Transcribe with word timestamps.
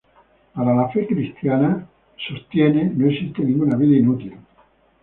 Para 0.55 0.73
la 0.73 0.89
fe 0.89 1.05
cristiana, 1.05 1.87
sostiene, 2.17 2.85
no 2.85 3.07
existe 3.07 3.43
ninguna 3.43 3.75
vida 3.77 3.97
inútil. 3.99 4.35